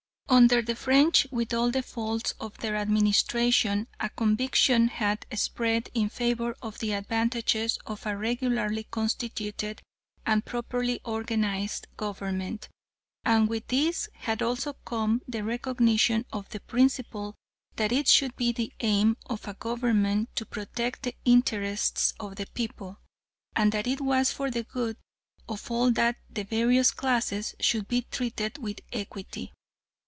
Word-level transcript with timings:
Under 0.31 0.61
the 0.61 0.75
French, 0.77 1.27
with 1.29 1.53
all 1.53 1.71
the 1.71 1.83
faults 1.83 2.33
of 2.39 2.55
their 2.59 2.77
administration, 2.77 3.87
a 3.99 4.07
conviction 4.07 4.87
had 4.87 5.25
spread 5.33 5.89
in 5.93 6.07
favour 6.07 6.55
of 6.61 6.79
the 6.79 6.93
advantages 6.93 7.77
of 7.85 8.05
a 8.05 8.15
regularly 8.15 8.87
constituted 8.89 9.81
and 10.25 10.45
properly 10.45 11.01
organised 11.03 11.87
government, 11.97 12.69
and 13.25 13.49
with 13.49 13.67
this 13.67 14.07
had 14.13 14.41
also 14.41 14.71
come 14.71 15.21
the 15.27 15.43
recognition 15.43 16.25
of 16.31 16.47
the 16.47 16.61
principle 16.61 17.35
that 17.75 17.91
it 17.91 18.07
should 18.07 18.33
be 18.37 18.53
the 18.53 18.71
aim 18.79 19.17
of 19.25 19.45
a 19.49 19.53
government 19.55 20.33
to 20.37 20.45
protect 20.45 21.03
the 21.03 21.15
interests 21.25 22.13
of 22.21 22.37
the 22.37 22.47
people, 22.53 23.01
and 23.57 23.73
that 23.73 23.85
it 23.85 23.99
was 23.99 24.31
for 24.31 24.49
the 24.49 24.63
good 24.63 24.95
of 25.49 25.69
all 25.69 25.91
that 25.91 26.15
the 26.29 26.43
various 26.45 26.91
classes 26.91 27.53
should 27.59 27.85
be 27.89 28.03
treated 28.03 28.57
with 28.59 28.79
equity. 28.93 29.51